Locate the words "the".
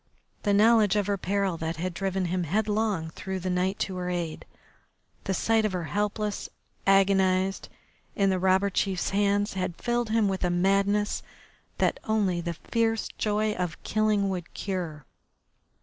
0.41-0.51, 3.39-3.51, 5.25-5.33, 8.31-8.39, 12.41-12.55